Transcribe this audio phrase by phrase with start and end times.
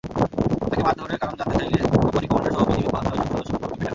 [0.61, 3.89] তাঁকে মারধরের কারণ জানতে চাইলে কোম্পানি কমান্ডারসহ বিজিবির পাঁচ-ছয়জন সদস্য মুকুলকে পেটান।